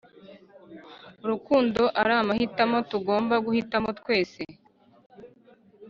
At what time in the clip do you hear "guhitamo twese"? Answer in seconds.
3.45-4.41